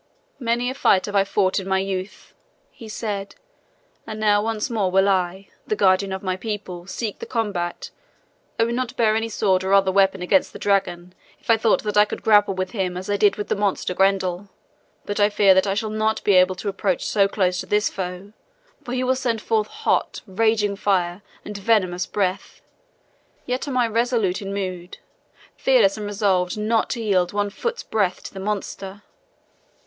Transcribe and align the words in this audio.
"Many 0.39 0.71
a 0.71 0.73
fight 0.73 1.05
have 1.05 1.15
I 1.15 1.23
fought 1.23 1.59
in 1.59 1.67
my 1.67 1.77
youth," 1.77 2.33
he 2.71 2.89
said, 2.89 3.35
"and 4.07 4.19
now 4.19 4.41
once 4.41 4.67
more 4.67 4.89
will 4.89 5.07
I, 5.07 5.49
the 5.67 5.75
guardian 5.75 6.11
of 6.11 6.23
my 6.23 6.35
people, 6.35 6.87
seek 6.87 7.19
the 7.19 7.27
combat. 7.27 7.91
I 8.57 8.63
would 8.63 8.73
not 8.73 8.95
bear 8.97 9.15
any 9.15 9.29
sword 9.29 9.63
or 9.63 9.73
other 9.75 9.91
weapon 9.91 10.23
against 10.23 10.53
the 10.53 10.57
dragon 10.57 11.13
if 11.39 11.51
I 11.51 11.57
thought 11.57 11.83
that 11.83 11.97
I 11.97 12.05
could 12.05 12.23
grapple 12.23 12.55
with 12.55 12.71
him 12.71 12.97
as 12.97 13.11
I 13.11 13.15
did 13.17 13.35
with 13.35 13.47
the 13.47 13.55
monster 13.55 13.93
Grendel. 13.93 14.49
But 15.05 15.19
I 15.19 15.29
fear 15.29 15.53
that 15.53 15.67
I 15.67 15.75
shall 15.75 15.91
not 15.91 16.23
be 16.23 16.33
able 16.33 16.55
to 16.55 16.67
approach 16.67 17.05
so 17.05 17.27
close 17.27 17.59
to 17.59 17.67
this 17.67 17.87
foe, 17.87 18.33
for 18.83 18.93
he 18.95 19.03
will 19.03 19.13
send 19.13 19.39
forth 19.39 19.67
hot, 19.67 20.21
raging 20.25 20.75
fire 20.77 21.21
and 21.45 21.55
venomous 21.55 22.07
breath. 22.07 22.59
Yet 23.45 23.67
am 23.67 23.77
I 23.77 23.87
resolute 23.87 24.41
in 24.41 24.51
mood, 24.51 24.97
fearless 25.55 25.95
and 25.95 26.07
resolved 26.07 26.57
not 26.57 26.89
to 26.89 27.03
yield 27.03 27.33
one 27.33 27.51
foot's 27.51 27.83
breadth 27.83 28.23
to 28.23 28.33
the 28.33 28.39
monster. 28.39 29.03